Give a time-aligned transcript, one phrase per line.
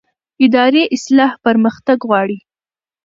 [0.45, 2.37] اداري اصلاح پرمختګ غواړي